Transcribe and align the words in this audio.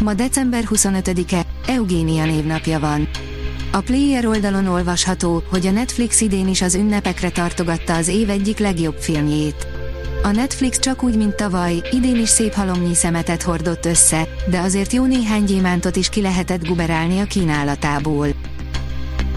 Ma 0.00 0.14
december 0.14 0.64
25-e, 0.70 1.46
Eugénia 1.66 2.24
névnapja 2.24 2.80
van. 2.80 3.08
A 3.72 3.80
Player 3.80 4.26
oldalon 4.26 4.66
olvasható, 4.66 5.42
hogy 5.50 5.66
a 5.66 5.70
Netflix 5.70 6.20
idén 6.20 6.48
is 6.48 6.62
az 6.62 6.74
ünnepekre 6.74 7.30
tartogatta 7.30 7.94
az 7.94 8.08
év 8.08 8.30
egyik 8.30 8.58
legjobb 8.58 8.96
filmjét. 8.96 9.66
A 10.22 10.30
Netflix 10.30 10.78
csak 10.78 11.02
úgy, 11.02 11.16
mint 11.16 11.34
tavaly, 11.34 11.82
idén 11.90 12.16
is 12.16 12.28
szép 12.28 12.52
halomnyi 12.52 12.94
szemetet 12.94 13.42
hordott 13.42 13.86
össze, 13.86 14.28
de 14.50 14.58
azért 14.58 14.92
jó 14.92 15.04
néhány 15.04 15.44
gyémántot 15.44 15.96
is 15.96 16.08
ki 16.08 16.20
lehetett 16.20 16.66
guberálni 16.66 17.20
a 17.20 17.24
kínálatából. 17.24 18.28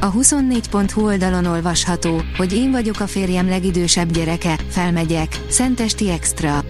A 0.00 0.12
24.hu 0.12 1.04
oldalon 1.04 1.44
olvasható, 1.44 2.22
hogy 2.36 2.52
én 2.52 2.70
vagyok 2.70 3.00
a 3.00 3.06
férjem 3.06 3.48
legidősebb 3.48 4.10
gyereke, 4.12 4.58
felmegyek, 4.68 5.40
Szentesti 5.48 6.10
Extra. 6.10 6.64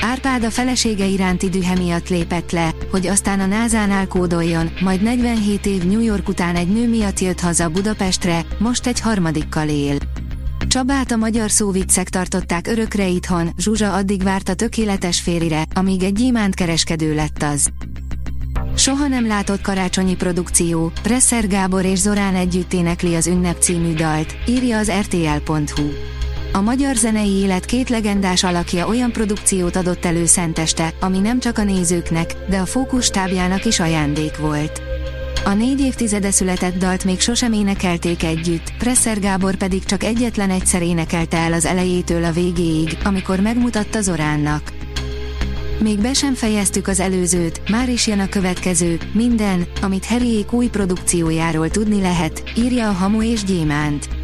Árpád 0.00 0.44
a 0.44 0.50
felesége 0.50 1.04
iránti 1.04 1.48
dühe 1.48 1.74
miatt 1.74 2.08
lépett 2.08 2.50
le, 2.50 2.74
hogy 2.90 3.06
aztán 3.06 3.40
a 3.40 3.46
názánál 3.46 4.06
kódoljon, 4.06 4.70
majd 4.80 5.02
47 5.02 5.66
év 5.66 5.82
New 5.82 6.00
York 6.00 6.28
után 6.28 6.56
egy 6.56 6.68
nő 6.68 6.88
miatt 6.88 7.20
jött 7.20 7.40
haza 7.40 7.68
Budapestre, 7.68 8.44
most 8.58 8.86
egy 8.86 9.00
harmadikkal 9.00 9.68
él. 9.68 9.96
Csabát 10.68 11.10
a 11.10 11.16
magyar 11.16 11.50
szóviccek 11.50 12.08
tartották 12.08 12.66
örökre 12.66 13.06
itthon, 13.06 13.50
Zsuzsa 13.58 13.92
addig 13.92 14.22
várt 14.22 14.48
a 14.48 14.54
tökéletes 14.54 15.20
férire, 15.20 15.62
amíg 15.74 16.02
egy 16.02 16.12
gyémánt 16.12 16.54
kereskedő 16.54 17.14
lett 17.14 17.42
az. 17.42 17.68
Soha 18.76 19.06
nem 19.06 19.26
látott 19.26 19.60
karácsonyi 19.60 20.16
produkció, 20.16 20.92
Presser 21.02 21.46
Gábor 21.46 21.84
és 21.84 21.98
Zorán 21.98 22.34
együtt 22.34 22.72
énekli 22.72 23.14
az 23.14 23.26
Ünnep 23.26 23.60
című 23.60 23.94
dalt, 23.94 24.34
írja 24.46 24.78
az 24.78 24.90
rtl.hu. 25.00 25.88
A 26.52 26.60
magyar 26.60 26.96
zenei 26.96 27.30
élet 27.30 27.64
két 27.64 27.88
legendás 27.88 28.44
alakja 28.44 28.88
olyan 28.88 29.12
produkciót 29.12 29.76
adott 29.76 30.04
elő 30.04 30.26
Szenteste, 30.26 30.92
ami 31.00 31.18
nem 31.18 31.40
csak 31.40 31.58
a 31.58 31.64
nézőknek, 31.64 32.34
de 32.48 32.58
a 32.58 32.66
fókusztábjának 32.66 33.64
is 33.64 33.80
ajándék 33.80 34.36
volt. 34.36 34.82
A 35.44 35.52
négy 35.52 35.80
évtizede 35.80 36.30
született 36.30 36.76
dalt 36.76 37.04
még 37.04 37.20
sosem 37.20 37.52
énekelték 37.52 38.22
együtt, 38.22 38.72
Presser 38.78 39.20
Gábor 39.20 39.54
pedig 39.54 39.84
csak 39.84 40.02
egyetlen 40.02 40.50
egyszer 40.50 40.82
énekelte 40.82 41.36
el 41.36 41.52
az 41.52 41.64
elejétől 41.64 42.24
a 42.24 42.32
végéig, 42.32 42.98
amikor 43.04 43.40
megmutatta 43.40 44.00
Zoránnak. 44.00 44.72
Még 45.80 46.00
be 46.00 46.12
sem 46.12 46.34
fejeztük 46.34 46.88
az 46.88 47.00
előzőt, 47.00 47.70
már 47.70 47.88
is 47.88 48.06
jön 48.06 48.20
a 48.20 48.28
következő, 48.28 48.98
minden, 49.12 49.66
amit 49.82 50.06
Harryék 50.06 50.52
új 50.52 50.66
produkciójáról 50.66 51.68
tudni 51.68 52.00
lehet, 52.00 52.42
írja 52.56 52.88
a 52.88 52.92
Hamu 52.92 53.22
és 53.22 53.44
Gyémánt. 53.44 54.19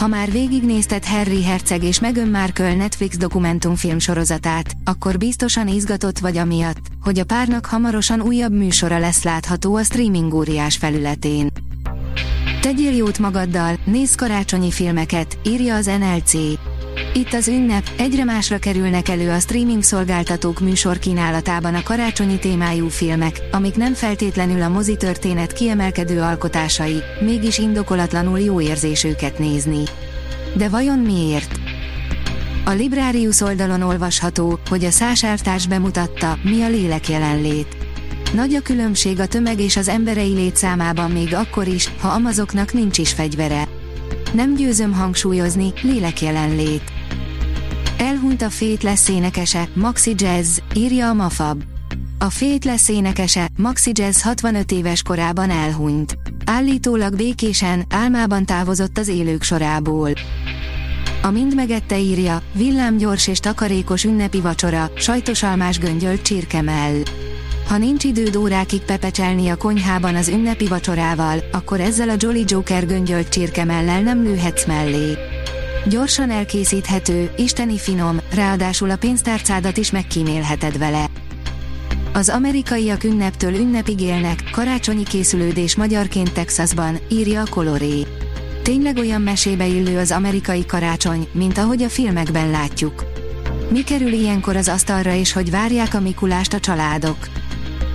Ha 0.00 0.06
már 0.06 0.30
végignézted 0.30 1.04
Harry 1.04 1.44
Herceg 1.44 1.82
és 1.82 2.00
Meghan 2.00 2.28
Markle 2.28 2.74
Netflix 2.74 3.16
dokumentumfilm 3.16 3.98
sorozatát, 3.98 4.72
akkor 4.84 5.18
biztosan 5.18 5.68
izgatott 5.68 6.18
vagy 6.18 6.36
amiatt, 6.36 6.86
hogy 7.02 7.18
a 7.18 7.24
párnak 7.24 7.66
hamarosan 7.66 8.20
újabb 8.20 8.52
műsora 8.52 8.98
lesz 8.98 9.22
látható 9.22 9.74
a 9.74 9.82
streaming 9.82 10.34
óriás 10.34 10.76
felületén. 10.76 11.48
Tegyél 12.60 12.96
jót 12.96 13.18
magaddal, 13.18 13.78
nézz 13.84 14.14
karácsonyi 14.14 14.70
filmeket, 14.70 15.38
írja 15.44 15.74
az 15.74 15.86
NLC. 15.86 16.32
Itt 17.14 17.32
az 17.32 17.48
ünnep, 17.48 17.90
egyre 17.98 18.24
másra 18.24 18.58
kerülnek 18.58 19.08
elő 19.08 19.30
a 19.30 19.38
streaming 19.38 19.82
szolgáltatók 19.82 20.60
műsor 20.60 20.98
kínálatában 20.98 21.74
a 21.74 21.82
karácsonyi 21.82 22.38
témájú 22.38 22.88
filmek, 22.88 23.40
amik 23.50 23.74
nem 23.74 23.94
feltétlenül 23.94 24.62
a 24.62 24.68
mozi 24.68 24.96
történet 24.96 25.52
kiemelkedő 25.52 26.20
alkotásai, 26.20 27.02
mégis 27.20 27.58
indokolatlanul 27.58 28.38
jó 28.40 28.60
érzés 28.60 29.04
őket 29.04 29.38
nézni. 29.38 29.82
De 30.54 30.68
vajon 30.68 30.98
miért? 30.98 31.60
A 32.64 32.70
Librarius 32.70 33.40
oldalon 33.40 33.82
olvasható, 33.82 34.58
hogy 34.68 34.84
a 34.84 34.90
szásártárs 34.90 35.66
bemutatta, 35.66 36.38
mi 36.42 36.62
a 36.62 36.68
lélek 36.68 37.08
jelenlét. 37.08 37.76
Nagy 38.34 38.54
a 38.54 38.60
különbség 38.60 39.20
a 39.20 39.26
tömeg 39.26 39.60
és 39.60 39.76
az 39.76 39.88
emberei 39.88 40.32
létszámában 40.32 41.10
még 41.10 41.34
akkor 41.34 41.66
is, 41.66 41.90
ha 42.00 42.08
amazoknak 42.08 42.72
nincs 42.72 42.98
is 42.98 43.12
fegyvere. 43.12 43.68
Nem 44.32 44.54
győzöm 44.54 44.92
hangsúlyozni, 44.92 45.72
lélek 45.82 46.22
jelenlét. 46.22 46.92
Elhunyt 47.98 48.42
a 48.42 48.50
Fét 48.50 48.82
lesz 48.82 49.08
énekese, 49.08 49.68
Maxi 49.74 50.14
Jazz, 50.16 50.58
írja 50.74 51.08
a 51.08 51.14
Mafab. 51.14 51.62
A 52.18 52.30
Fét 52.30 52.64
lesz 52.64 52.88
énekese, 52.88 53.48
Maxi 53.56 53.90
Jazz 53.94 54.22
65 54.22 54.72
éves 54.72 55.02
korában 55.02 55.50
elhunyt. 55.50 56.18
Állítólag 56.44 57.16
békésen, 57.16 57.84
álmában 57.88 58.46
távozott 58.46 58.98
az 58.98 59.08
élők 59.08 59.42
sorából. 59.42 60.10
A 61.22 61.30
mind 61.30 61.54
megette 61.54 61.98
írja, 61.98 62.42
villámgyors 62.52 63.26
és 63.26 63.38
takarékos 63.38 64.04
ünnepi 64.04 64.40
vacsora, 64.40 64.90
sajtos 64.96 65.42
almás 65.42 65.78
göngyölt 65.78 66.22
csirkemell. 66.22 67.02
Ha 67.70 67.78
nincs 67.78 68.04
időd 68.04 68.36
órákig 68.36 68.80
pepecselni 68.80 69.48
a 69.48 69.56
konyhában 69.56 70.14
az 70.14 70.28
ünnepi 70.28 70.66
vacsorával, 70.66 71.38
akkor 71.52 71.80
ezzel 71.80 72.08
a 72.08 72.14
Jolly 72.18 72.44
Joker 72.46 72.86
göngyölt 72.86 73.28
csirkemellel 73.28 74.00
nem 74.00 74.22
lőhetsz 74.22 74.66
mellé. 74.66 75.16
Gyorsan 75.88 76.30
elkészíthető, 76.30 77.30
isteni 77.36 77.78
finom, 77.78 78.20
ráadásul 78.34 78.90
a 78.90 78.96
pénztárcádat 78.96 79.76
is 79.76 79.90
megkímélheted 79.90 80.78
vele. 80.78 81.06
Az 82.12 82.28
amerikaiak 82.28 83.04
ünneptől 83.04 83.54
ünnepig 83.54 84.00
élnek, 84.00 84.42
karácsonyi 84.52 85.04
készülődés 85.04 85.76
magyarként 85.76 86.32
Texasban, 86.32 86.98
írja 87.10 87.40
a 87.40 87.50
Coloré. 87.50 88.06
Tényleg 88.62 88.96
olyan 88.96 89.22
mesébe 89.22 89.66
illő 89.66 89.98
az 89.98 90.10
amerikai 90.10 90.66
karácsony, 90.66 91.28
mint 91.32 91.58
ahogy 91.58 91.82
a 91.82 91.88
filmekben 91.88 92.50
látjuk. 92.50 93.04
Mi 93.68 93.84
kerül 93.84 94.12
ilyenkor 94.12 94.56
az 94.56 94.68
asztalra 94.68 95.14
és 95.14 95.32
hogy 95.32 95.50
várják 95.50 95.94
a 95.94 96.00
Mikulást 96.00 96.52
a 96.52 96.60
családok? 96.60 97.39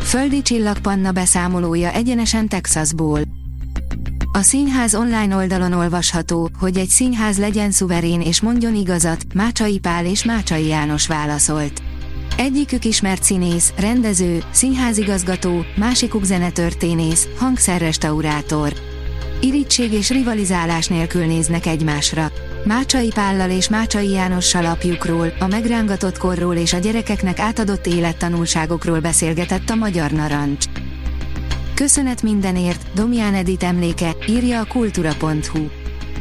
Földi 0.06 0.42
csillagpanna 0.42 1.12
beszámolója 1.12 1.92
egyenesen 1.92 2.48
Texasból. 2.48 3.20
A 4.34 4.42
színház 4.42 4.96
online 4.96 5.36
oldalon 5.36 5.74
olvasható, 5.74 6.50
hogy 6.60 6.78
egy 6.78 6.88
színház 6.88 7.38
legyen 7.38 7.72
szuverén 7.72 8.22
és 8.22 8.42
mondjon 8.42 8.76
igazat, 8.76 9.34
Mácsai 9.34 9.80
Pál 9.80 10.06
és 10.06 10.24
Mácsai 10.24 10.68
János 10.68 11.08
válaszolt. 11.08 11.82
Egyikük 12.38 12.86
ismert 12.86 13.24
színész, 13.24 13.74
rendező, 13.78 14.44
színházigazgató, 14.52 15.66
másikuk 15.76 16.24
zenetörténész, 16.24 17.28
hangszerrestaurátor. 17.38 18.74
Irigység 19.42 19.92
és 19.92 20.10
rivalizálás 20.10 20.88
nélkül 20.88 21.26
néznek 21.26 21.66
egymásra. 21.66 22.32
Mácsai 22.66 23.12
Pállal 23.14 23.50
és 23.50 23.70
Mácsai 23.70 24.10
Jánossal 24.10 24.66
apjukról, 24.66 25.34
a 25.40 25.48
megrángatott 25.48 26.18
korról 26.18 26.56
és 26.56 26.74
a 26.74 26.78
gyerekeknek 26.78 27.40
átadott 27.40 27.88
élettanulságokról 27.88 29.00
beszélgetett 29.00 29.70
a 29.70 29.76
Magyar 29.76 30.12
Narancs. 30.12 30.66
Köszönet 31.74 32.22
mindenért, 32.22 32.94
Domján 32.94 33.34
Edit 33.34 33.64
emléke, 33.64 34.16
írja 34.28 34.60
a 34.60 34.66
kultura.hu. 34.66 35.68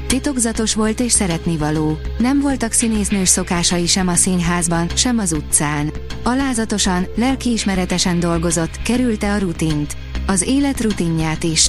Titokzatos 0.06 0.75
volt 0.75 1.00
és 1.00 1.12
szeretnivaló. 1.12 1.99
Nem 2.19 2.41
voltak 2.41 2.72
színésznős 2.72 3.28
szokásai 3.28 3.87
sem 3.87 4.09
a 4.09 4.15
színházban, 4.15 4.88
sem 4.94 5.19
az 5.19 5.32
utcán. 5.32 5.93
Alázatosan, 6.22 7.06
lelkiismeretesen 7.16 8.21
dolgozott, 8.21 8.82
kerülte 8.82 9.32
a 9.32 9.38
rutint. 9.38 9.96
Az 10.26 10.43
élet 10.43 10.81
rutinját 10.81 11.44
is. 11.44 11.69